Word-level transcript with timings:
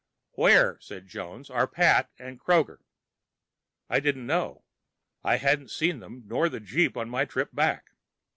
"Where," 0.31 0.79
said 0.79 1.05
Jones, 1.07 1.51
"are 1.51 1.67
Pat 1.67 2.09
and 2.17 2.39
Kroger?" 2.39 2.79
I 3.87 3.99
didn't 3.99 4.25
know. 4.25 4.63
I 5.23 5.35
hadn't 5.37 5.69
seen 5.69 5.99
them, 5.99 6.23
nor 6.25 6.49
the 6.49 6.59
jeep, 6.59 6.97
on 6.97 7.07
my 7.07 7.23
trip 7.25 7.53
back. 7.53 7.91